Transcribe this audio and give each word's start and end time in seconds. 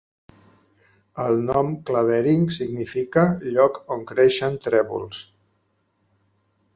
El 1.23 1.35
nom 1.49 1.69
"Clavering" 1.89 2.47
significa 2.57 3.27
"lloc 3.57 3.79
on 3.97 4.01
creixen 4.13 4.57
trèvols". 4.65 5.25